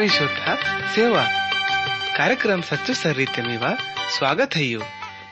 [0.00, 0.40] ಆತ್ಮೀಯ ಶೋಧ
[0.94, 1.22] ಸೇವಾ
[2.18, 3.70] कार्यक्रम सच्चो सर रीते मेवा
[4.16, 4.80] स्वागत है यू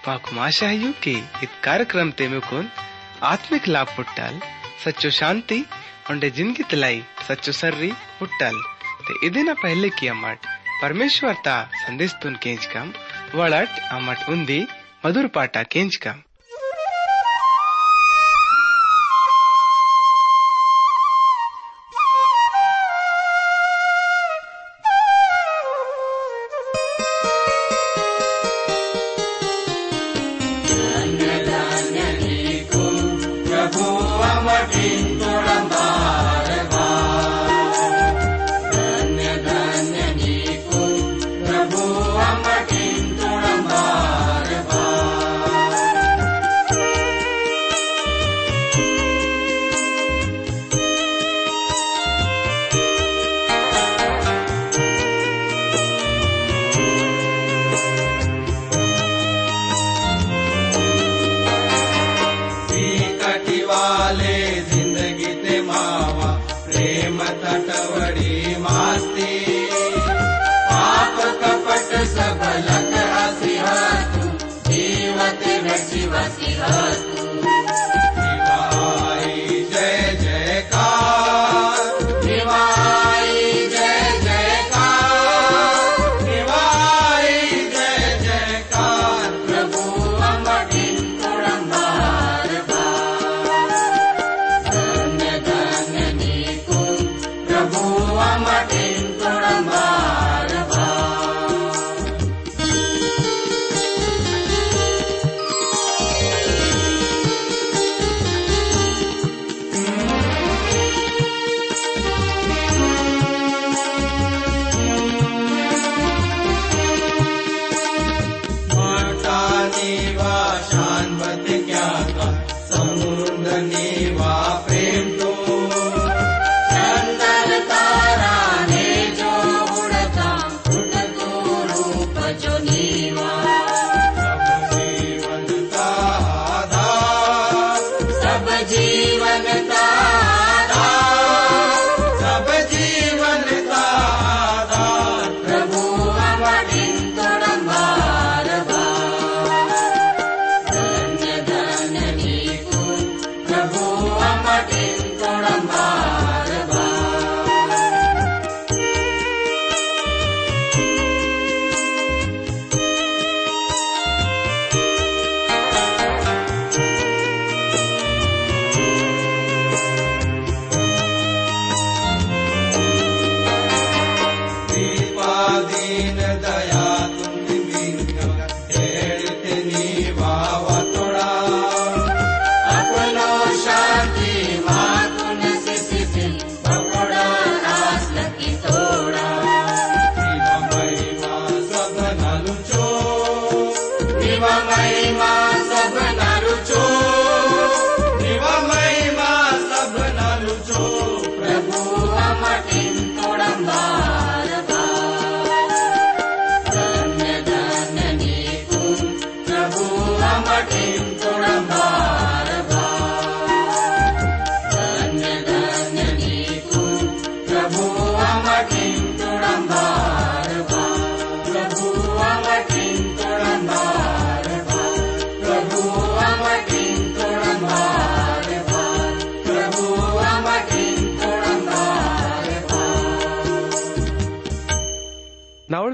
[0.07, 1.15] माकुम आशा है यू कि
[1.45, 2.67] इत कार्यक्रम ते में कौन
[3.31, 4.35] आत्मिक लाभ पुट्टाल
[4.85, 5.59] सच्चो शांति
[6.11, 6.99] उंडे जिंदगी तलाई
[7.29, 8.59] सच्चो सर्री पुट्टाल
[9.07, 10.51] ते इदिना पहले की अमट
[10.83, 11.57] परमेश्वर ता
[11.87, 12.93] संदेश तुन केंच कम
[13.41, 14.61] वड़ट अमट उंदी
[15.05, 16.21] मधुर पाटा केंच कम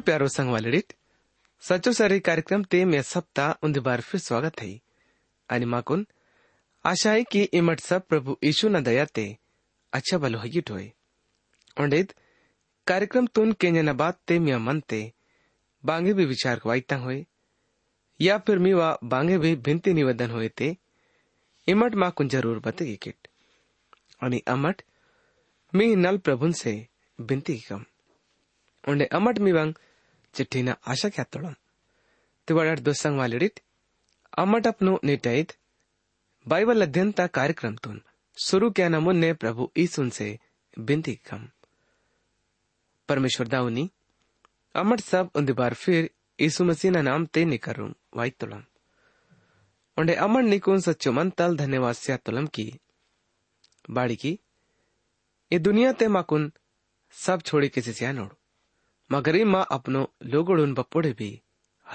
[0.05, 0.93] प्यारो संग वालड़ित
[1.63, 4.79] सचो सरी कार्यक्रम ते में सप्ताह उन्द बार फिर स्वागत है।
[5.49, 6.05] आणि माकुन
[6.85, 9.25] आशा है कि इमट सब प्रभु यीशु न दया ते
[9.93, 10.39] अच्छा भलो
[11.77, 12.13] उंडेद
[12.87, 15.01] कार्यक्रम तुन केन्या न बात ते मिया मन ते
[15.83, 17.25] बांगे भी विचार वाईता होए,
[18.19, 20.75] या फिर मीवा बांगे भी भिंती निवेदन होए ते
[21.67, 23.27] इमट माकुन ज़रूर बतेगी किट
[24.23, 24.81] आणि अमट
[25.73, 26.75] मी नल प्रभुन से
[27.19, 27.83] बिनती कम।
[28.83, 29.73] उंडे अमट मिवंग
[30.35, 31.55] चिट्ठी न आशा क्या तोड़म
[32.47, 33.59] तिवाड़ दोसंग वालिडित
[34.37, 35.53] अमट अपनो निटाइत
[36.47, 38.01] बाइबल अध्ययन ता कार्यक्रम तुन
[38.37, 40.39] शुरू क्या न मुन्ने प्रभु ईसुन से
[40.79, 41.47] बिनती कम.
[43.09, 43.89] परमेश्वर दाउनी
[44.75, 46.09] अमट सब उन बार फिर
[46.39, 48.63] ईसु मसीह ना नाम ते निकरूं वाई तुलम
[49.97, 52.79] उंडे अमन निकुन सच्चो मन तल धन्यवाद स्या तुलम की.
[53.89, 54.39] बाड़ी की,
[55.51, 56.51] ये दुनिया ते माकुन
[57.11, 58.33] सब छोड़ी किसी से नोड़.
[59.11, 61.41] माँ अपनो लोगोड़ून बपोड़े भी,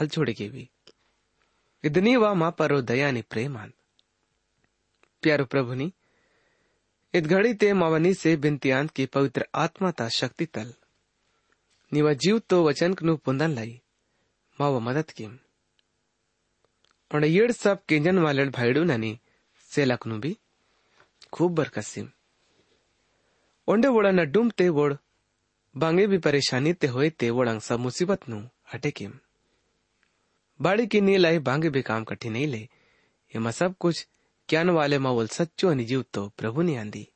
[0.00, 0.68] हल छोड़ेगी भी।
[1.84, 3.72] इतनी वा माँ परो दयानी प्रेमान
[5.22, 5.92] प्यारो प्रभुनी
[7.14, 10.72] इत घड़ी ते मावनी से बिंतियांत की पवित्र आत्मा ता शक्ति तल।
[11.92, 13.80] निवा जीव तो वचन कनु पुंदन लाई
[14.60, 15.26] माव मदद की
[17.10, 19.18] और येड़ सब केंजन वाले भाईडू ननी
[19.70, 20.36] सेलकनु भी
[21.32, 22.10] खूब बरकसिम
[23.68, 24.94] ओंडे वोड़ा नड्डुम ते वोड़
[25.76, 29.12] बांगे भी परेशानी होए ते वोड़ंग सब मुसीबत नु हटे किम।
[30.60, 32.68] बाड़ी की नी लाई बांगे भी काम कठी नहीं ले।
[33.36, 34.08] ये सब कुछ
[34.48, 37.08] क्यान वाले मावल सच्चो अनिजीव तो प्रभु ने आंदी।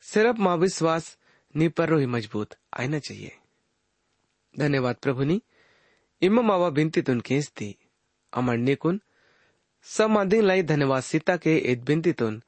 [0.00, 1.18] सिर्फ़ माँ विश्वास
[1.56, 3.36] नी पर ही मज़बूत आना चाहिए।
[4.58, 5.42] धन्यवाद प्रभु नी।
[6.22, 7.76] इम मावा बिनती तुन खेस दी।
[8.32, 9.00] अमर निकुन
[9.82, 12.42] सब मादिन लाई धन्यवाद सीता के इत बिनती तुन।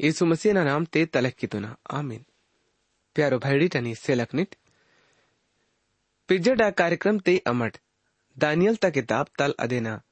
[0.00, 2.24] यीशु मसीह ना नाम ते तलक की तुना। आमीन।
[3.16, 4.56] प्यारो भैडीटनी सेलकनित
[6.28, 7.76] पिज्जडा कार्यक्रम ते अमट।
[8.38, 10.02] दानियल ता किताब तल अदेना।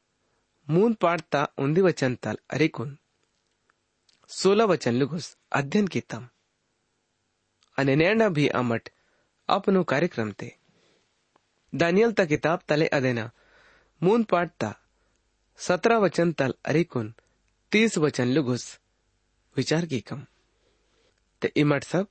[0.71, 2.99] मून पाठ ता उन्दी वचन तल अरिकुन।
[4.29, 6.29] सोलह वचन लुगुस अध्ययन की तम
[7.79, 8.89] अने नैना भी अमट
[9.49, 10.55] अपनो कार्यक्रम ते।
[11.75, 13.31] दानियल ता किताब तले अदेना।
[14.03, 14.75] मून पाठ ता
[15.59, 17.15] सत्रह वचन तल अरिकुन।
[17.73, 18.81] तीस वचन लुगुस
[19.57, 20.27] विचार की कम
[21.43, 22.07] ते इमट सब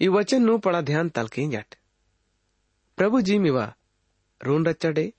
[0.00, 1.74] नु पड़ा ध्यान तल के जट
[2.98, 3.72] प्रभु जी मिवा
[4.40, 5.12] रून रचड़े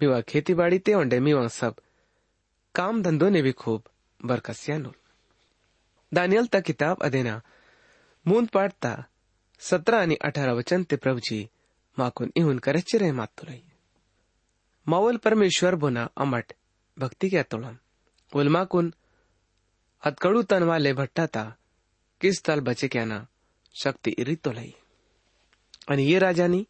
[0.00, 1.80] मिवा खेती बाड़ी ते ओंडे मिवा सब
[2.74, 3.82] काम धंधो ने भी खूब
[4.20, 4.94] बरकसिया नुल
[6.12, 7.40] दानियल ता किताब अदेना
[8.26, 8.94] मून पाडता
[9.62, 11.44] सतरा आणि अठरा वचन ते प्रभुजी
[11.98, 13.60] माकून इहून करेचे रे मातुलाई
[14.86, 16.52] मावल परमेश्वर बोना अमट
[16.96, 17.76] भक्ति के अतोलम
[18.32, 18.92] उलमाकुन
[20.02, 21.44] हथकड़ू तन वाले भट्टाता
[22.20, 23.24] किस तल बचे क्या ना
[23.74, 24.72] लई
[25.90, 26.64] आणि ये राजानी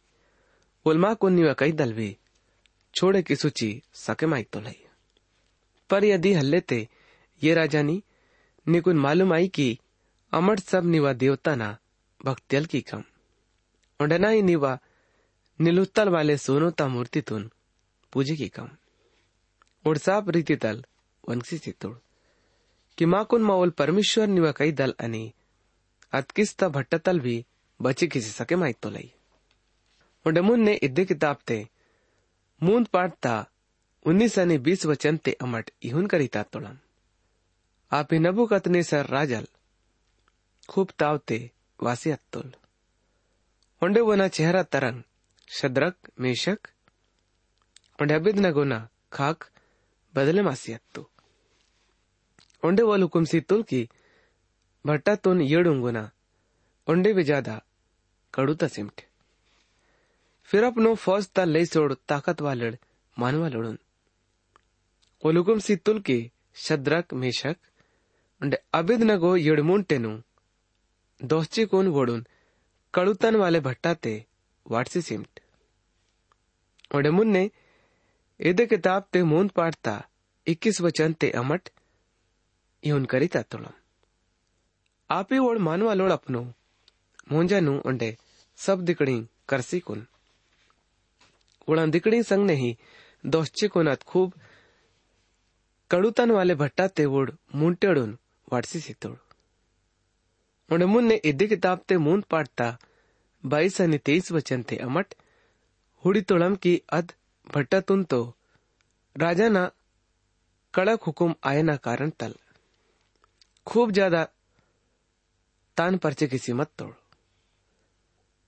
[0.85, 2.09] उलमाकुन निवा कई दलवे
[2.95, 4.77] छोड़े की सूची सके माई तो लई
[5.89, 6.79] पर यदि हल्ले ते
[7.41, 8.01] ये राजानी
[8.67, 9.67] निकुन मालूम आई कि
[10.33, 11.69] अमर सब निवा देवता ना
[12.25, 13.03] भक्त्यल की कम
[13.99, 14.77] उंडना ही निवा
[15.59, 17.49] निलुत्तल वाले सोनोता मूर्ति तुन
[18.13, 18.69] पूजे की कम
[19.85, 20.83] उड़साप रीति दल
[21.29, 21.95] वंशी चित्तोड़
[22.97, 25.23] कि माकुन माओल परमेश्वर निवा कई दल अनि
[26.12, 27.36] अतकिस्ता भट्टतल भी
[27.80, 29.10] बची किसी सके माई तो लई
[30.26, 31.58] उंडमुन ने इद्दे किताब ते
[32.60, 33.34] मूंद पाटता
[34.04, 36.76] उन्नीस आणि बीस वचन ते अमट इहुन करीता तोड़म
[37.92, 39.46] आप नबुकतने सर राजल
[40.68, 41.38] खूब तावते
[41.78, 42.50] वासी अत्तुल
[43.82, 45.04] ಒಂಡೆ ವನ ಚೆಹರಾ ತರಂಗ್
[45.48, 46.66] ಶದ್ರಕ್ ಮೇಷಕ್
[47.98, 48.74] ಒಂಡೆ ಅಬಿದ್ನ ಗೊನ
[49.16, 49.44] ಖಾಕ್
[50.14, 51.02] ಬದಲೆ ಮಾಸಿಯತ್ತು
[52.62, 54.03] ಒಂಡೆ ವಾಲು ಕುಂಸಿ ತುಲ್ಕಿ ಭಟ್ಟ
[54.85, 56.11] भट्टा भट्टातून येडुंगुना,
[56.89, 57.61] ओंडे विजादा,
[58.33, 59.01] कडूता सिमट.
[60.43, 62.75] फिर अपनो फौज ता लई सोड ताकत वालड,
[63.19, 63.79] मानवा लड़ून.
[65.25, 67.55] ओलुकुम सी तुल के शद्रक मेशक
[68.41, 70.21] उंडे अबिद नगो येडमुन टेनु
[71.23, 72.27] दोस्ची कोन वोडून,
[72.93, 74.25] कड़ुतन वाले भट्टा ते
[74.71, 75.39] वाटसी सिमट.
[76.95, 77.51] ओडमुन ने
[78.39, 80.07] इद किताब ते मोन पाठता
[80.47, 81.69] इक्कीस वचन ते अमट,
[82.85, 83.73] यून करी तातुलम
[85.09, 86.41] आपी ओड मानवा लोड अपनो।
[87.31, 88.15] मोंजानु उंडे,
[88.59, 89.17] सब दिकड़ी
[89.49, 90.05] करसी कुन।
[91.67, 92.75] उड़ा दिकड़ी संग नहीं
[93.23, 94.33] दोस्ती कुनात खूब
[95.91, 98.17] कड़ुतन वाले भट्टाते वोड मुंटेडून
[98.51, 99.17] वाटसी सितोड।
[100.69, 102.77] उन्हें मुन्ने इद्दी किताब ते मूंद पाटता
[103.43, 105.07] बाईस आणि तेईस वचन ते अमट,
[106.03, 107.11] हुडी तोळम की अद
[107.47, 108.21] भट्टातून तो
[109.15, 109.69] राजाना
[110.73, 112.33] कड़क हुकुम आयना कारण तल।
[113.67, 114.25] खूब ज़्यादा
[115.77, 116.93] तान पर्चे किसी मत तोड़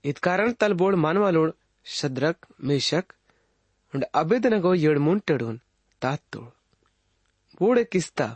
[0.04, 0.52] इत कारण
[0.96, 1.52] मानवा लोड
[1.86, 3.12] शद्रक मेशक
[3.94, 5.56] उंड अभेदनगो येड़मुन टेडून
[6.02, 6.48] तात तोड़
[7.60, 8.26] बोड किस्ता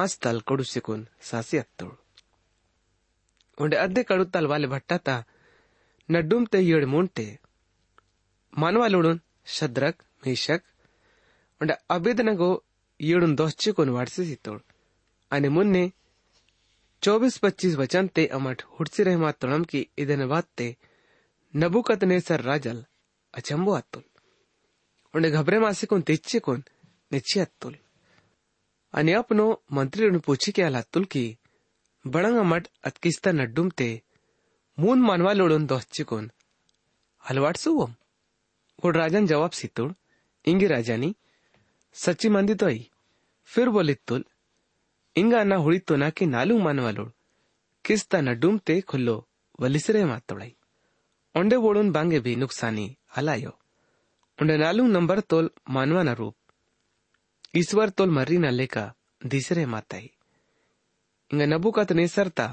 [0.00, 1.92] आज तल कड़ू सिकुन सासी तोड़
[3.58, 5.16] उंड अद्धे कड़ू तल वाले भट्टा ता
[6.08, 7.26] नड्डुम ते येड़मुन ते
[8.52, 9.20] मानवालोड़ून
[9.56, 10.60] शद्रक मेशक
[11.60, 12.50] उंड अभेदनगो
[13.00, 14.60] येड़ून दोस्चे कोन वाडसे तोड़
[15.30, 15.84] आणि मुन्ने
[17.06, 20.76] चौबीस पच्चीस वचन ते अमठ हुडसी रहमा तुणम की इधन इदनवाद ते
[21.56, 22.84] नबुकत ने सर राजल
[23.34, 24.02] अचंबो अतुल
[25.14, 26.64] उन्हें घबरे मासे कुन तिच्चे कुन
[27.12, 27.76] निच्चे अतुल
[28.94, 31.36] अन्य अपनो मंत्री उन्हें पूछी के अलातुल की,
[32.06, 34.02] बड़ंग अमठ अतकिस्ता नड्डुम ते,
[34.78, 36.30] मून मानवा लोड़न दोस्चे कुन,
[37.30, 37.94] हलवाट सुवम?
[38.84, 39.92] और राजन जवाब सीतुड़,
[40.46, 41.16] इंगी राजानी,
[41.94, 42.90] सच्ची मंदी तो आई
[43.44, 44.24] फिर बोली तुल
[45.15, 47.11] ना हुड़ी तो ना कि नालू मानवा लोड
[47.85, 49.15] किस्ता नड्डुम ते खुल्लो
[49.59, 50.53] वलिसरे मातोड़ाई
[51.35, 53.51] ओंडे वोडून बांगे भी नुकसानी हलायो
[54.39, 56.35] उंडे नालू नंबर तोल मानवाना रूप
[57.55, 58.85] ईश्वर तोल मर्री ना लेका
[59.25, 60.09] दिसरे माताई
[61.31, 62.47] इंग नबुकत नेसरता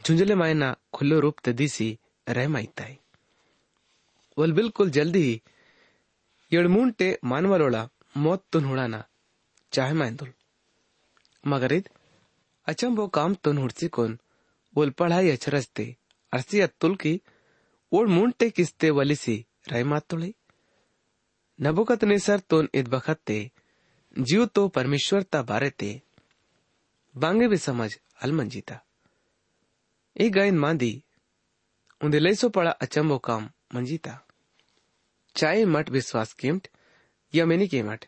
[0.00, 1.88] झुंझले मायना खुल्लो रूप ते दिसी
[2.26, 2.98] रह माइताई
[4.36, 5.40] वल बिल्कुल जल्दी ही
[6.52, 7.76] ಎಳ್ಮೂಂಟೆ ಮಾನವರೊಳ
[8.22, 8.96] ಮೂವತ್ತು ಹುಳಾನ
[9.72, 10.37] ಚಾಹೆ ಮಾಯಿಂದುಲ್ ಮಗರಿದ್
[12.68, 14.14] ಅಚಂಬೋ ಕಾಮ್ ತುನ್ ಹುಡ್ಸಿಕೊನ್
[14.76, 15.86] ಒಲ್ ಪಳಾಯಿ ಅಚರಸ್ತೆ
[16.32, 17.12] ಅರ್ಸಿ ಅತ್ತುಲ್ ಕಿ
[17.92, 19.36] ಓಳ್ ಮೂಂಟೆ ಕಿಸ್ತೆ ವಲಿಸಿ
[19.72, 20.30] ರೈ ಮಾತುಳಿ
[21.58, 23.38] नबुकत नेसर तोन इत बखत्ते
[24.16, 25.90] जीव तो परमेश्वर ता बारे ते
[27.14, 27.90] बांगे भी समझ
[28.22, 28.78] अलमंजीता
[30.16, 30.92] ए गायन मांदी
[32.00, 34.18] उन्दे लेसो पड़ा अचंबो काम मंजीता
[35.36, 36.66] चाय मठ विश्वास केमट
[37.34, 38.04] या मैंने केमट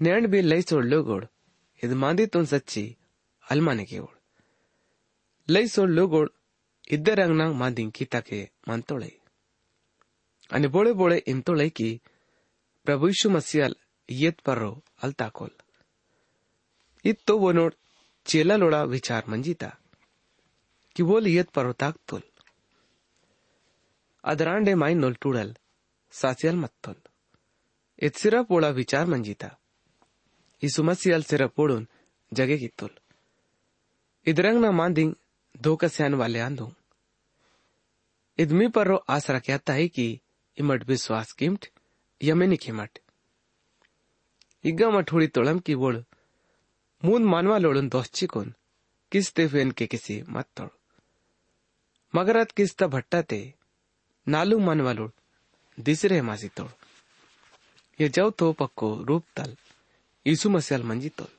[0.00, 0.26] नैंड
[1.83, 2.83] ಹಿದಮಾಂದಿತ್ತೊಂದು ಸಚ್ಚಿ
[3.45, 4.17] ಅಲ್ಮಾನೆಗೆ ಓಡ್
[5.47, 6.31] ಲೈಸೋಡ್ ಲೋಗೋಡ್
[6.87, 9.13] ಇದ್ದರಂಗ್ನಾಂಗ್ ಮಾದಿಂಕಿ ತಾಕೆ ಮಂತೋಳೈ
[10.49, 12.01] અને બોળે બોળે એમ તો લઈ કી
[12.85, 13.75] પ્રભુ ઈશુ મસીયાલ
[14.09, 14.71] યત પરો
[15.01, 15.53] અલતાકોલ
[17.05, 17.75] ઈ તો વનોડ
[18.25, 19.75] ચેલા લોડા વિચાર મંજીતા
[20.95, 22.25] કે બોલ યત પરો તાકતોલ
[24.23, 25.51] અદરાંડે માઈ નોલ ટુડલ
[26.13, 26.99] સાચેલ મત્તોલ
[27.99, 29.55] ઇત સિરપ ઓળા વિચાર મંજીતા
[30.63, 31.85] ओढून
[32.31, 32.89] जगे कित्तोल
[34.27, 35.13] इदरंग ना मांदिंग
[35.63, 36.71] धोकस्यान वाले आंधो
[38.37, 40.05] इदमी पर्रो आसरा कहता है कि
[40.57, 41.65] इमट विश्वास किमट
[42.21, 42.99] यमेनी खिमट
[44.63, 45.95] इग्गा मठोड़ी तोड़म की वोड़
[47.03, 48.53] मून मानवा लोड़न दोस्ची कोन
[49.11, 50.69] किस्ते फेन के किसी मत तोड़
[52.13, 53.41] मगरत किस्ता भट्टा ते
[54.27, 55.11] नालू मानवा लोड़
[55.77, 56.69] दिसरे मासी तोड़
[57.99, 59.55] ये जव तो पक्को रूप तल
[60.25, 61.33] मंजी तोल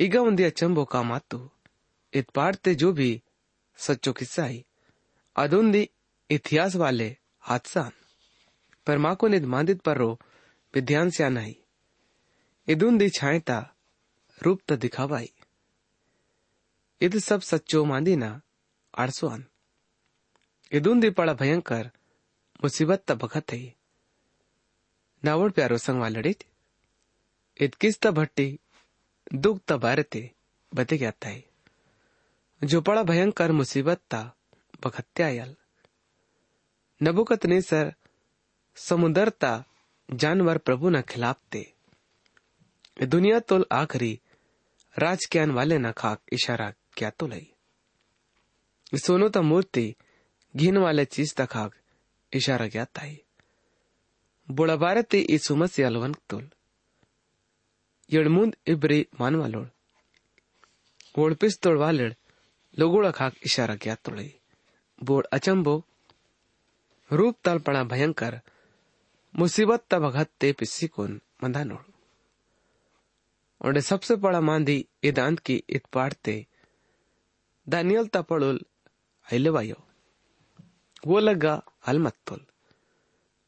[0.00, 1.38] इगा उन्दी अचंबो का मातु
[2.12, 3.10] इत पाड़ते जो भी
[3.78, 4.64] सच्चो किस्सा ही
[5.36, 5.88] अदुंदी
[6.30, 7.08] इतिहास वाले
[7.48, 7.92] हादसान
[8.86, 9.46] पर माँ को निद
[9.84, 10.10] पर रो
[10.74, 11.56] विध्यान से आनाई
[12.68, 13.58] इदुंदी छायता
[14.40, 15.30] रूप त दिखावाई
[17.00, 18.40] इद सब सच्चो मांदी ना
[18.94, 19.44] आड़सोन
[20.72, 21.90] इदुंदी पड़ा भयंकर
[22.62, 23.64] मुसीबत त है
[25.22, 26.44] नावड़ प्यारो संग वालड़ित
[27.59, 28.47] इत किस त भट्टी
[29.35, 30.21] दुख त बारते
[30.71, 31.43] बते गया है
[32.61, 34.21] जो पड़ा भयंकर मुसीबत ता
[34.83, 35.55] बखत्या आयल
[37.01, 37.93] नबुकत ने सर
[38.77, 39.51] समुदरता
[40.09, 41.65] जानवर प्रभु न खिलाफ ते
[43.07, 44.13] दुनिया तोल आखरी
[44.95, 47.47] राज ज्ञान वाले न खाक इशारा क्या तो लई
[48.99, 49.87] सोनो ता मूर्ति
[50.55, 51.71] घिन वाले चीज ता खाक
[52.31, 53.21] इशारा क्या ताई
[54.49, 56.49] बुड़ा बारते ಈ ಸುಮಸಿ ಅಲ್ವನ್ ತೋಲ್
[58.09, 59.71] ಎಡ್ಮುಂದ್ ಇಬ್ರಿ ಮಾನವಾಲೋಳ್
[61.23, 62.13] ಓಳ್ಪಿಸ್ತೋಳ್ ವಾಲೆಳ್
[62.77, 64.31] ಲಗುಳ खाक इशारा क्या तोड़ई
[65.01, 65.75] बोड़ अचंबो
[67.09, 68.33] रूप ताल पड़ा भयंकर
[69.33, 70.03] मुसीबत तब
[70.41, 71.11] ते पिस्सी कोन
[71.43, 71.83] मंदा नोड़
[73.61, 76.35] और सबसे बड़ा मांदी इदांत की इत पाड़ते
[77.67, 78.59] दानियल तपड़ुल
[79.27, 79.79] आइले वायो
[81.07, 81.53] वो लगा
[81.87, 82.41] अलमत्तुल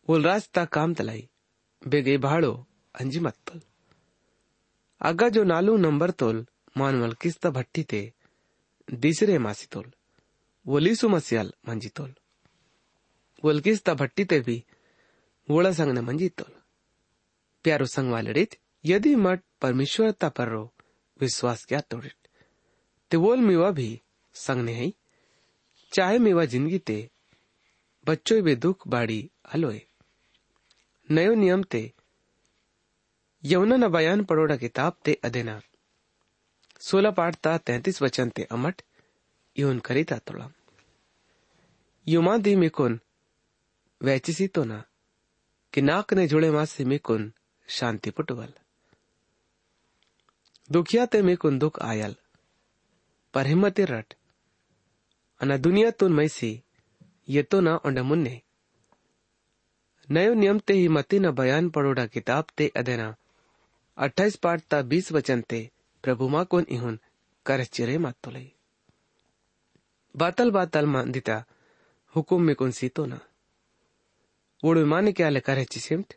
[0.08, 1.28] वो रास्ता काम तलाई
[1.82, 2.54] बेगे भाड़ो
[2.96, 3.62] अंजी मत्तुल
[5.03, 8.13] अग्गा जो नालू नंबर तोल, मानवल किस्ता भट्टी ते,
[8.89, 9.93] दिसरे मासी तोल
[10.67, 12.15] वो लीसु मसियाल मंजी तोल।
[13.45, 14.65] वलकिस्ता भट्टी ते भी
[15.49, 16.53] वोड़ा संग ने मंजी तोल।
[17.65, 18.47] प्यारो संग वाले
[18.85, 20.73] यदि मठ परमेश्वरता पर रो,
[21.21, 22.29] विश्वास क्या तोड़ित
[23.11, 24.01] ते वोल मीवा भी
[24.35, 24.93] संग ने है,
[25.93, 27.11] चाहे मेवा ज़िंदगी ते,
[28.07, 29.83] बच्चों बे दुख बाड़ी हलोए।
[31.11, 31.93] नयो नियम ते
[33.45, 35.61] यमुना न बयान पड़ोड़ा किताब ते अदेना
[36.81, 38.83] सोलह पाठ ता तैतीस वचन ते अमट,
[39.59, 40.51] यून करीता तोड़ा
[42.09, 43.01] युमा दी मिकुन
[44.03, 44.85] वैचिसी तो ना
[45.75, 47.33] कि नाक ने जुड़े मासे मिकुन
[47.69, 48.53] शांति पुटवल।
[50.73, 52.17] दुखिया ते मिकुन दुख आयल,
[53.35, 54.15] पर हिम्मती रट।
[55.41, 56.63] अना दुनिया तुन मैसी,
[57.29, 58.41] ये तो ना उंड मुन्ने।
[60.11, 63.15] नयो नियम ते ही मती न बयान पड़ोड़ा किताब ते अदेना
[63.99, 65.61] अट्ठाईस पाठ ता बीस वचन ते
[66.05, 66.99] प्रभु मा कोन इहुन
[67.47, 68.49] कर चिरे मत मातोलई
[70.15, 71.37] बातल बातल मांदिता
[72.15, 73.19] हुकुम में कोण सीतो ना।
[74.63, 76.15] वोडू माने के आले करे चिसिमट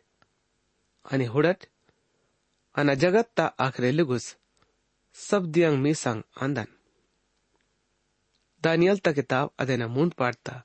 [1.04, 1.66] आणि हुडट
[2.74, 4.26] अना जगत ता आखरे लुगुस
[5.16, 6.66] सब दियांग मी सांग आंदन।
[8.62, 10.62] दानियल ता किताब अदेना मूंद पाड़ता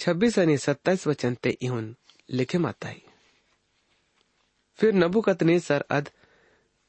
[0.00, 1.94] छब्बीस अनि सत्ताईस वचन ते इहुन
[2.28, 3.02] लिखे माताई
[4.78, 6.10] फिर नबुकत ने सर अद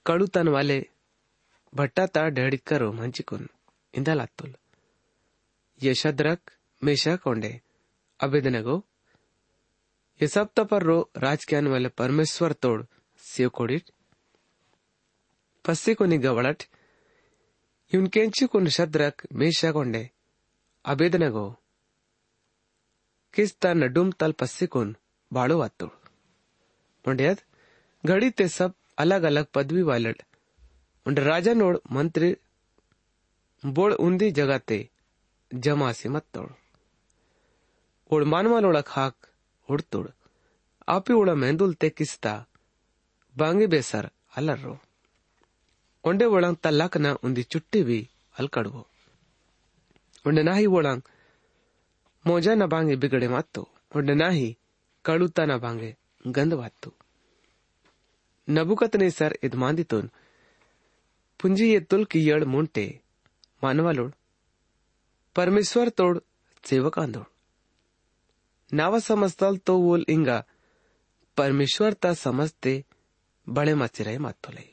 [0.06, 0.80] कड़ू तन वाले
[1.74, 3.48] भट्टा ता डेढ़ करो मंचिकुन
[3.94, 4.54] इंदा लातुल
[5.82, 6.52] ये शद्रक
[6.82, 7.60] मेशक ओंडे
[8.20, 8.78] अबेदनगो
[10.20, 12.82] ये सप्त पर रो राजज्ञान वाले परमेश्वर तोड़
[13.24, 13.92] सेव कोडिट
[15.66, 16.64] पस्सी को गवड़ट
[17.92, 20.10] इनकेंची को शद्रक मेशा कोंडे
[20.86, 21.48] अबेदनगो
[23.34, 24.12] किस नडुम
[28.06, 30.16] घड़ी ते सब अलग अलग पदवी वालड़
[31.06, 32.38] उन राजन मंत्री
[33.66, 34.90] बोड़ उंदी जगह ते
[35.54, 36.50] जमा से मत तोड़।
[38.12, 39.16] ओड़ मानवाल ओड़ा खाक
[39.70, 40.08] उड़ तोड़।
[40.90, 42.34] आपी ओड़ा मेहंदुल ते किस्ता
[43.38, 44.78] बांगे बेसर अलर रो।
[46.04, 48.10] ओंडे वड़ंग तलाक ना उंदी चुट्टी भी
[48.40, 48.88] अलकड़ वो।
[50.28, 51.02] ओंडे ना ही वड़ंग
[52.28, 54.58] मोजा ना बांगे बिगड़े मातो। ओंडे ना ही
[55.06, 55.96] कड़ूता ना बांगे
[56.28, 56.94] गंद वातो।
[58.49, 60.11] ನಬುಕತನೇಸರ್ ಇದ್ ಮಾಂದಿತೋನ್
[61.41, 62.83] पुंजी ये तुल की यड़ मुंटे
[63.63, 64.11] मानवा लोड
[65.37, 66.19] परमेश्वर तोड
[66.65, 67.25] सेवक आंदोड
[68.73, 70.37] नावा समजताल तो वोल इंगा
[71.37, 72.73] परमेश्वर ता समजते
[73.47, 74.65] बड़े मचिराई मातोले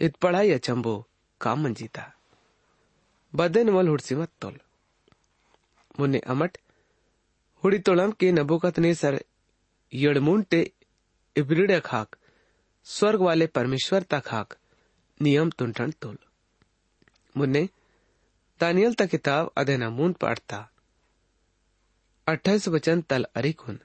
[0.00, 0.94] इत पढ़ाई अचंबो
[1.40, 2.04] काम मंजीता
[3.32, 4.58] बदन वल हुड़सी मत तोल
[6.00, 6.58] मुन्ने अमट
[7.62, 9.18] हुड़ी तोलम के नबुकत ने सर
[9.92, 10.60] यड़मुंटे
[11.36, 12.16] इब्रिड खाक
[12.87, 14.57] स्वर्ग वाले परमेश्वर तक खाक
[15.21, 16.17] नियम तुंठन तोल।
[17.37, 17.69] मुन्ने
[18.59, 20.59] दानियल ता किताब अदेना मून पाठता
[22.27, 23.79] अट्ठाईस वचन तल अरिकुन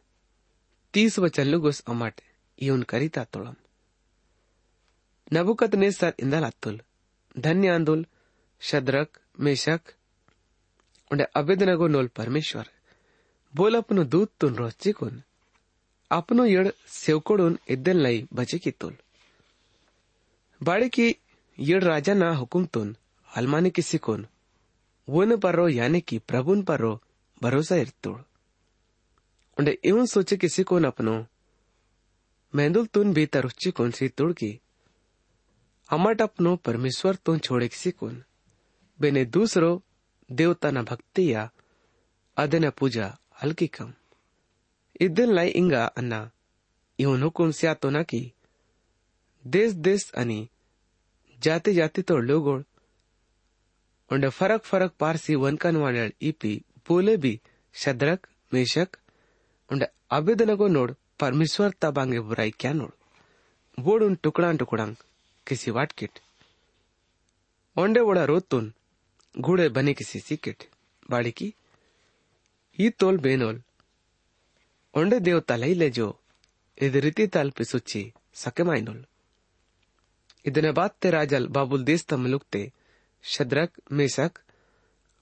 [0.94, 2.20] तीस वचन लुगुस अमट
[2.62, 3.56] यून करीता तोड़म
[5.32, 6.80] नबुकत ने सर इंदल अतुल
[7.38, 8.06] धन्य आंदुल
[8.60, 9.80] शद्रक, मेशक,
[11.10, 12.70] उंडे अबेदनगो नोल परमेश्वर
[13.54, 15.22] बोल अपनो दूत तुन रोचिकुन
[16.14, 18.94] अपनो यड सेवकोडून इद्दलनाई बचे कितोल
[20.62, 21.14] बाड़े
[21.58, 22.96] यड राजा ना हुकुम तुन,
[23.36, 24.26] अलमाने किसी कोन
[25.08, 27.02] वन परो यानी कि प्रभुन परो
[27.42, 28.20] भरोसा इरतोड़
[29.58, 31.26] उंडे इवन सोचे किसी कोन अपनो
[32.54, 34.60] मेहंदुल तुन भी तरुच्ची कोन सी तुड़ की,
[35.90, 37.90] अमट अपनो परमेश्वर तुन छोड़े किसी
[44.99, 46.19] कोन बेने दूसरो देवता न भक्ति या अदन पूजा हल्की कम इद्दलनाई इंगा अन्ना
[46.99, 48.31] ಇವನ್ ಹುಕುಂ ಸ್ಯಾತೋನಾಕಿ
[49.45, 50.47] देश देश अनि
[51.39, 52.61] जाति जाति तो लोगों
[54.11, 56.51] उन्हें फरक फरक पारसी वनकन वाले इपी
[56.87, 57.39] बोले भी
[57.75, 58.97] शद्रक मेशक
[59.71, 62.93] उन्हें अभिदन को नोड परमेश्वर तबांगे बुराई क्या नोड
[63.77, 64.85] बोड़ उन टुकड़ा टुकड़ा
[65.47, 66.19] किसी वाट किट
[67.77, 68.71] ओंडे वोड़ा रोतुन
[69.35, 70.67] घोड़े बने किसी सिकिट
[71.09, 71.53] बाड़ी की
[74.93, 76.17] ಈ ತೋಲ್ ಬೇನೋಲ್ ಒಂಡೆ ದೇವ್ ತಲೈಲೆ ಜೋ
[76.77, 79.03] ಇದು ರೀತಿ ತಲ್ಪಿಸುಚ್ಚಿ ಸಕೆಮಾಯ್ನೋಲ್
[80.45, 82.73] ಇದನ್ನ ಬಾತ್ತೆ ರಾಜಲ್ ಬಾಬುಲ್ ದೇಸ್ತ ಮಲುಕ್ತೆ
[83.23, 84.39] ಶದ್ರಕ್ ಮೇಸಕ್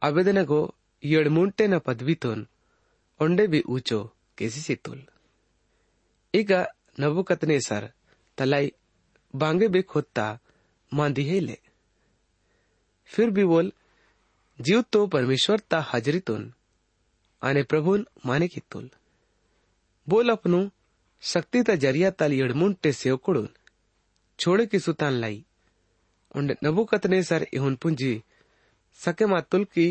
[0.02, 2.44] ಅವೆದನಗೋ ಏಳ್ ಮುಂಟೆನ ಪದವಿತೋನ್
[3.20, 5.04] ಒಂಡೆ ಬಿ ಊಚೋ ಕೆಸಿಸಿತೋಲ್
[6.34, 6.52] ಈಗ
[7.00, 7.96] ನಬುಕತ್ನೆ ಸರ್
[8.38, 8.70] तलाई
[9.34, 10.38] बांगे बे खोदता
[10.92, 11.58] मांदी हेले
[13.12, 13.72] फिर भी बोल
[14.60, 16.50] जीव तो परमेश्वर ता हाजरीतून
[17.42, 18.90] आणि प्रभून माने कितोल बोल
[20.09, 20.69] अपनू
[21.23, 23.49] शक्तीचा ज़रिया ताल येडमुंड ते सेवकडून
[24.39, 25.45] छोड़े की सुतान लाई।
[26.35, 28.23] उंड नबुकतने सर इहुन पुंजी,
[29.01, 29.87] सके मातुल की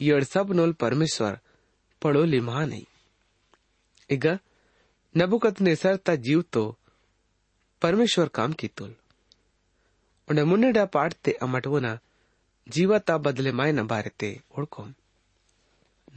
[0.00, 1.38] येड सब नोल परमेश्वर,
[2.02, 2.84] पड़ो लिमहा नहीं
[4.10, 4.26] इग
[5.14, 6.64] नबुकतने सर ता जीव तो
[7.82, 8.94] परमेश्वर काम की तुल
[10.28, 11.98] उंड मुन्नेडा पाटते अमटवना
[12.66, 14.92] जीवता बदले माय न बारते ओळखोम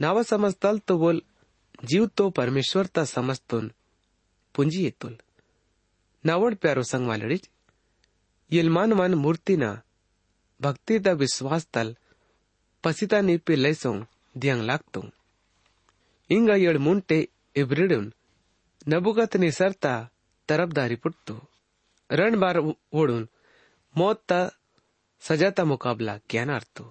[0.00, 1.20] नाव समजताल तो बोल
[1.82, 3.68] जीव तो परमेश्वर ता समजतोन
[4.54, 5.14] पुंजी येतुल
[6.24, 7.48] नावड प्यारो संग मालडीच
[8.50, 9.72] यलमान मान मूर्तीना
[10.60, 11.92] भक्तीदा विश्वास तल
[12.84, 13.96] पसिता नी पे लैसों
[14.40, 15.00] दियांग लागतो
[16.30, 17.24] इंगा यड मुंटे
[17.56, 18.10] इब्रिडून
[18.92, 19.94] नबुगत ने सरता
[20.48, 21.36] तरफदारी पुटतो
[22.10, 22.58] रण बार
[23.00, 23.24] ओढून
[23.94, 24.40] मौत ता
[25.22, 26.84] सजाता मुकाबला ज्ञानार्थो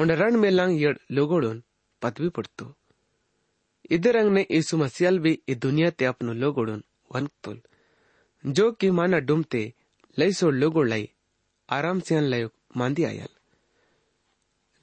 [0.00, 1.62] तल उंड रण मेलांग यड लोगोडून
[2.02, 2.76] पदवी पडतो
[3.90, 6.84] इधरंग ने यीशु मसीहल भी इ दुनिया ते अपनो लोगोडून
[7.14, 7.60] वनकतोल
[8.46, 9.74] जो कि माना डुमते,
[10.18, 11.10] लई सोड लोगोड लाई,
[11.68, 13.28] आराम से लय मांदी आयल।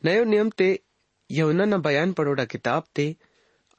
[0.06, 0.84] नयो नियम ते
[1.32, 3.16] यहुना न बयान पड़ोड़ा किताब ते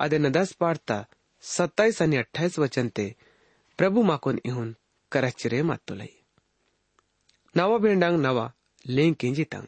[0.01, 1.07] आदे न दस पाड़ता
[1.40, 3.16] सत्ताईस आणि अट्ठाईस वचन ते,
[3.79, 4.77] प्रभु माकोन इहुन
[5.12, 6.14] करचिरे मातोलाई
[7.57, 8.53] नवा भेंडांग नवा
[8.87, 9.66] लें किंजितांग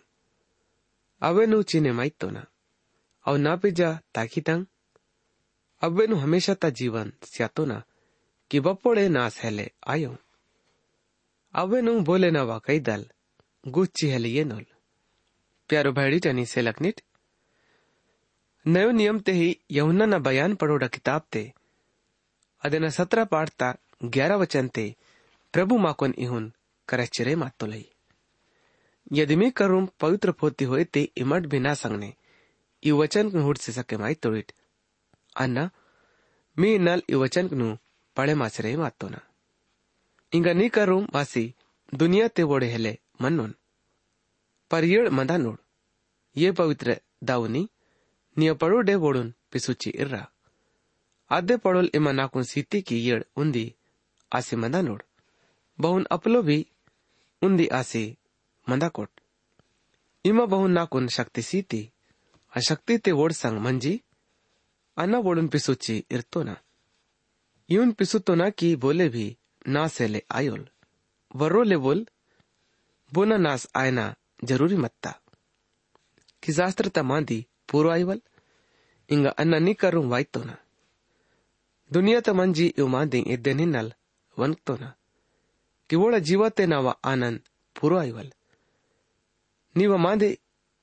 [1.22, 2.44] माइतोना
[3.26, 4.64] अव ना पिजा ताकितांग
[5.82, 7.82] अवेनु हमेशा ता जीवन स्यातोना
[8.50, 10.16] कि बपोड़े ना सहले आयो
[11.54, 13.04] अवेनु बोले नवा कई दल
[13.64, 14.64] गुच्ची हेले ये नोल
[15.70, 17.00] प्यारो भाईडी टनी से लखनीट
[18.66, 21.42] नयो नियम ते ही यहुना न बयान पढ़ोड़ा किताब ते
[22.62, 24.84] अदेना सत्रह पाठ ता ग्यारह वचन ते
[25.54, 26.52] प्रभु माकोन इहुन
[26.88, 27.84] करचिरे मातो लई
[29.17, 32.11] यदि मी करूम पवित्र पोती होए ते इमट भी ना संगने
[32.83, 34.51] ಈ ವಚನ ಹುಡ್ಸಿ ಸಕ್ಕೆ ಮಾಯಿ ತೊಳಿಟ್
[35.35, 35.59] ಅನ್ನ
[36.57, 37.67] ಮೀ ನಲ್ ಈ ವಚನ
[38.17, 39.15] ಪಳೆ ಮಾಸರೆ ಮಾತೋನ
[40.33, 41.45] ಇಂಗ ನೀ ಕರು ವಾಸಿ
[41.93, 42.91] दुनिया ते वोड़े हेले
[43.23, 43.51] मन्नोन
[44.71, 45.57] पर येळ मंदा नोड
[46.35, 46.95] ये पवित्र
[47.29, 47.61] दावनी
[48.37, 50.21] निय पड़ोडे वोडून पिसुची इर्रा
[51.31, 53.65] आद्य पड़ोल इमा नाकून सीती की येळ उंदी
[54.31, 55.01] आसे मंदा नोड
[55.79, 56.59] बहुन अपलो भी
[57.41, 58.03] उंदी आसे
[58.67, 59.11] मंदा कोट
[60.25, 61.81] इमा बहुन नाकून शक्ति सीती
[62.53, 63.91] ಆ ಶಕ್ತಿ ತೆ ಓಡ್ಸಂಗ್ ಮಂಜಿ
[64.97, 66.49] ಅನ್ನ ಓಡನ್ ಪಿಸುಚ್ಚಿ ಇರ್ತೋನ
[67.69, 69.25] ಇವನ್ ಪಿಸುತ್ತೋನ ಕಿ ಬೋಲೆ ಭಿ
[69.75, 70.61] ನಾ सेले आयोल
[71.31, 71.99] वर्रो ले बोल
[73.11, 74.03] बोना नास आयना
[74.49, 75.11] जरूरी मत्ता
[76.43, 77.37] कि शास्त्र तमांदी
[77.69, 78.19] पूर्व आईवल
[79.09, 80.55] इंग अन्न नी करूं वाइतोना
[81.91, 83.89] दुनिया त मंजी यु मांदी इद्दे निन्नल
[84.37, 84.89] वनक्तोना
[85.89, 87.41] कि वोड़ा जीवते नाव आनंद
[87.75, 88.29] पूर्व आईवल
[89.75, 90.31] ನೀವ ಮಾಂದೆ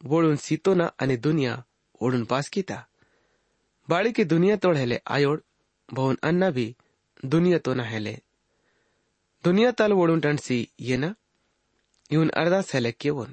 [0.01, 1.55] वोळून सीतोना आणि दुनिया
[2.01, 2.79] ओढून पास कीता
[3.89, 5.41] बाळीकी दुनिया तोड हेले आयोड
[5.89, 6.67] भवन अन्ना भी
[7.33, 8.15] दुनिया तो ना हेले
[9.45, 11.11] दुनिया ताल ओढून टणसी येना
[12.11, 13.33] इहुन अरदास हेले केवोन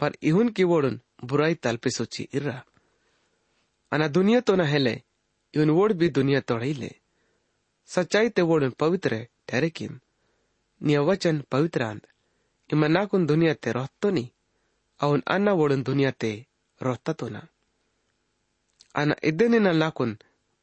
[0.00, 2.58] पर इहुन की ओढून बुराई ताल पिसोची इर्रा
[3.92, 4.94] अना दुनिया तो ना हेले
[5.54, 6.90] इहुन वोड भी दुनिया तोड़ीले
[7.90, 9.98] सच्चाई ते वोडून पवित्र ठहरे किम
[10.80, 12.06] निय वचन पवित्रांत
[12.70, 14.24] इमा नाकुन दुनिया ते रहतो नी
[15.00, 16.32] ಅವನ್ ಅನ್ನ ಓಡನ್ ದುನಿಯಾತೆ
[16.80, 17.36] ರೊತ್ತತೋನ
[19.00, 20.16] ಅನ ಇದ್ದೆನಿನ ನಾಕುನ್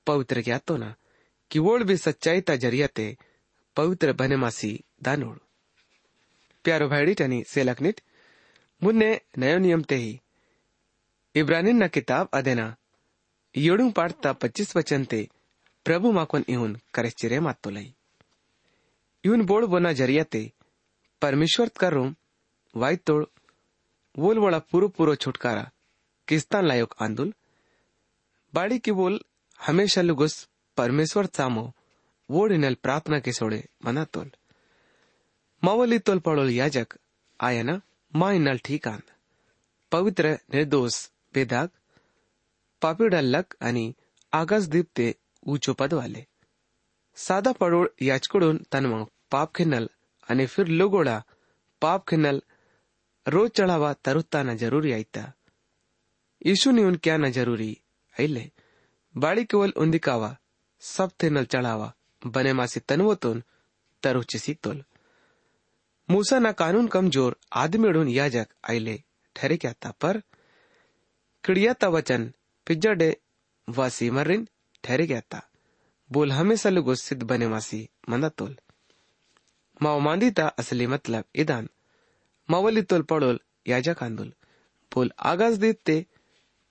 [0.08, 0.84] ಪವಿತ್ರ ಗ್ಯಾತೋನ
[1.52, 3.06] किवोड़ भी सच्चाई ता जरियाते
[3.78, 4.70] पवित्र बने मासी
[5.04, 5.36] दानोड़
[6.66, 8.02] प्यारो भाईडी टनी सेलकनिट
[8.82, 9.10] मुन्ने
[9.42, 10.20] नयो नियम ते ही
[11.36, 12.66] इब्रानी न किताब अदेना
[13.56, 15.22] योडू पाठता पच्चीस वचन ते
[15.86, 17.88] प्रभु माकोन इहुन करेचिरे मातो लई
[19.24, 20.44] इहुन बोड़ बोना जरियाते
[21.22, 22.16] परमेश्वर करूम
[22.74, 23.24] वाई तोड़
[24.19, 25.71] वोल वड़ा पूरो पूरो छुटकारा।
[26.29, 27.35] किस्तान लायक आंदोल।
[28.55, 29.21] बाड़ी की बोल,
[29.67, 31.73] हमेशा लुगुस परमेश्वर सामो
[32.31, 34.31] वोडिनल प्रार्थना के सोड़े, मना तोल।
[35.65, 36.89] मावली तोल पड़ोल याजक
[37.41, 37.81] आयना
[38.17, 39.03] मा इनल ठीक आंद।
[39.93, 41.69] पवित्र, निर्दोष, बेदाग।
[42.83, 43.95] पापीडल्लक आणि
[44.33, 45.15] आकाशदीप ते
[45.47, 46.27] ऊंचो पद वाले।
[47.17, 48.67] सादा पडोळ याचकडून
[53.35, 55.25] ರೋಜ್ ಚಳಾವ ತರುತ್ತಾನ ಜರೂರಿ ಆಯ್ತಾ?
[56.47, 57.73] ಯೇಸುನಿ ಉನ್ ಕ್ಯಾನ ಜರೂರಿ?
[58.15, 58.45] ಐಲೆ,
[59.15, 60.23] ಬಾಳಿಕವಲ್ ಉಂದಿಕಾವ
[60.83, 61.83] ಸಬ್ ತಿನ್ನಲ್ ಚಳಾವ
[62.23, 63.43] ಬನೆ ಮಾಸಿ ತನ್ವತೋನ್,
[64.03, 64.83] ತರುಚಿಸಿ ತೋಲ್.
[66.09, 68.97] मूसा ना कानून कमज़ोर आदमीडून याजक आईले
[69.37, 70.19] ठरे क्या था पर
[71.45, 72.23] किडियाता वचन
[72.67, 73.11] पिज्जडे
[73.69, 74.47] वासी मरिन
[74.85, 75.41] ठहरे क्या था
[76.11, 78.57] बोल हमेशा लोगो सिद्ध बने मासी मंदा तोल
[79.81, 81.69] माओ मांदी था असली मतलब इदान
[82.51, 84.33] मावलीतोल पडोल याजक आंदोल
[84.93, 86.07] बोल आगाज़ देते,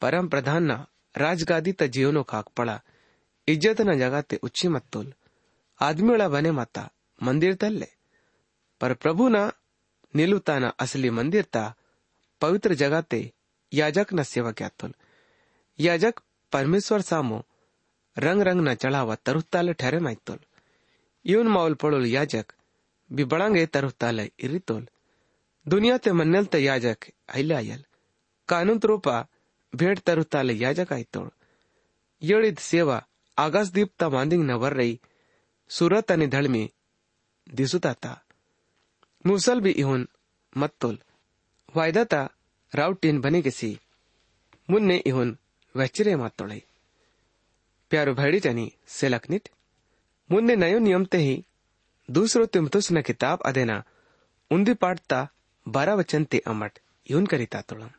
[0.01, 0.87] परम प्रधान ना
[1.17, 2.81] राजगादी त जीवनो पड़ा।
[3.47, 5.13] इज़्ज़त न जगह ते उच्ची मत तोल।
[5.79, 6.89] आदमीड़ा बने माता,
[7.23, 7.87] मंदिर तल्ले।
[8.81, 9.51] पर प्रभु ना
[10.15, 11.75] निलुता ना असली मंदिर ता,
[12.41, 13.31] पवित्र जगह ते
[13.73, 14.93] याजक न सेवा क्या तोल।
[15.79, 16.19] याजक
[16.51, 17.43] परमेश्वर सामो,
[18.17, 20.39] रंग रंग न चढ़ावा तरुताले ठहरे माई तोल।
[21.25, 22.53] यून माउल पड़ोल याजक
[23.11, 24.59] भी बड़ांगे तरुताले इरी
[25.67, 26.97] दुनिया ते मन्नल ते याजक,
[27.35, 27.81] आइले आयल।
[28.49, 29.21] कानून रूपा
[29.73, 31.27] भेट तरुताले याजक आयतोळ
[32.21, 32.99] येळीत सेवा,
[33.37, 34.95] आगास दीप्ता मांदिंग न वर्रई
[35.69, 36.67] सुरत आणि धळमी
[37.47, 38.13] दिसूत आता
[39.25, 40.05] मुसल भी इहुन
[40.55, 40.95] मत्तोल
[41.75, 42.25] वायदाता
[42.73, 43.75] रावटीन बने गेसी
[44.69, 45.35] मुन्ने इहुन
[45.75, 46.59] वचिरे मातोळे
[47.91, 49.49] प्यारो भैडी टनी सेलकनिट
[50.29, 51.41] मुन्ने नयो नियम ते ही
[52.09, 53.77] दूसरो तिमतुस न किताब अदेना
[54.51, 55.19] उंदी पाटता
[55.67, 57.89] बारा वचन ते अमट यून करिता तुड़म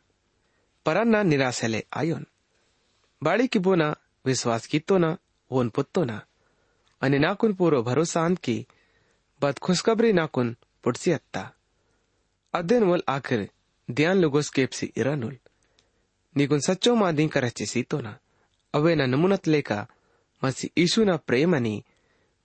[0.85, 2.25] परन्ना निराशले आयोन
[3.21, 3.87] बाड़ी की बोना
[4.25, 5.11] विश्वास की तो ना
[5.51, 6.21] वोन पुत्तो ना
[7.01, 8.57] अने नाकुन पूरो भरोसान की
[9.41, 11.43] बद खुशखबरी नाकुन पुटसी अत्ता
[12.53, 13.47] अध्ययन वोल आखिर
[13.89, 15.37] ध्यान लुगोस केप सी इरानुल
[16.35, 18.17] निकुन सच्चो मादी कर चेसी तो ना
[18.73, 19.79] अवे न नमुनत लेका
[20.41, 21.75] मसी ईशु न प्रेम अनी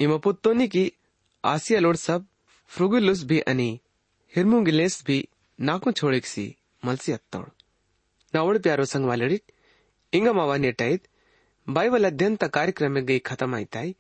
[0.01, 0.91] इम पुत्तोनी की
[1.45, 2.27] आसिया लोड सब
[2.71, 3.81] फ्रुगुलुस भी अनि
[4.33, 7.49] हिरमुगिलेस भी नाकु छोड़ेक सी मलसी अत्तोड़
[8.35, 9.43] नावड़ प्यारो संग वालेडिट
[10.13, 11.07] ಇಂಗ ಮಾವ नेटाईत
[11.69, 13.95] बाइबल अध्ययन ता कार्यक्रम में गई खत्म आईताई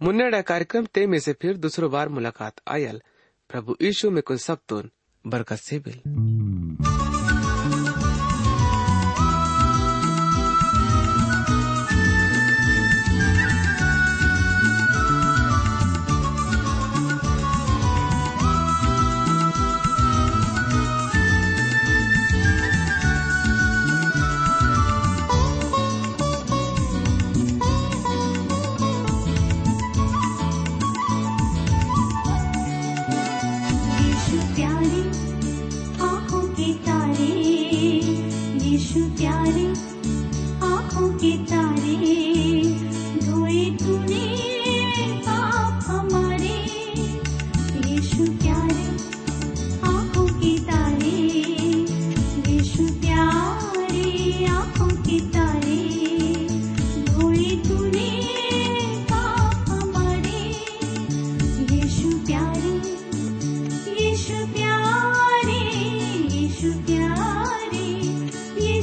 [0.00, 3.00] मुन्नेड़ा कार्यक्रम ते में से फिर दूसरो बार मुलाकात आयल
[3.50, 4.82] प्रभु यीशु में कुछ सब तो
[5.24, 6.00] बरकत से बिल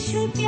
[0.09, 0.48] यीशु प्यारे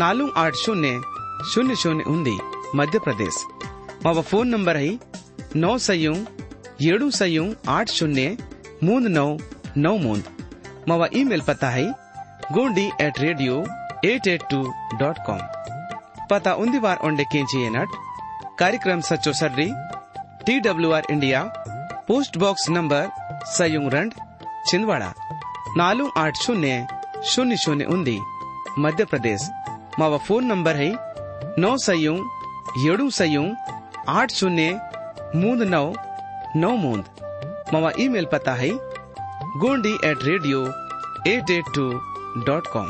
[0.00, 0.90] నాలుగు ఆరు శూన్య
[1.52, 2.34] శూన్య శూన్య ఉంది
[2.80, 3.40] మధ్యప్రదేశ్
[4.04, 4.90] మా ఫోన్ నంబర్ है
[5.56, 6.12] नौ सयू
[6.88, 8.24] ಏಳು सयू आठ शून्य
[8.86, 9.26] मूंद नौ
[9.78, 10.24] नौ मूंद
[10.88, 11.86] मावा ईमेल पता है
[12.52, 13.54] Gondi at radio
[14.06, 14.60] eight eight two
[15.00, 15.40] dot com
[16.30, 17.90] पता उन्दी बार ओंडे केंची एनट
[18.60, 19.68] कार्यक्रम सच्चो सर्री
[20.46, 21.42] T W R India
[22.08, 23.04] post box number
[23.50, 24.14] సయ్యూరండ్
[24.68, 25.04] చిందవాడ
[25.80, 26.72] నాలుగు ఆరు శూన్య
[27.32, 28.16] శూన్య శూన్య ఉంది
[28.84, 29.44] మధ్యప్రదేశ్
[29.99, 30.89] मावा फ़ोन नंबर है
[31.59, 32.13] नौ ಸೈಯೂ
[32.91, 33.43] ಏಳು ಸೈಯೂ
[34.09, 34.65] आठ शून्य,
[35.35, 35.85] मूंद नौ
[36.55, 37.05] नौ मूंद।
[37.73, 38.69] मवा ईमेल पता है
[39.61, 40.59] Gondi at radio
[41.27, 41.85] eight eight two
[42.45, 42.89] dot com